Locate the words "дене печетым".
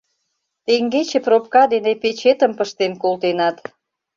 1.73-2.51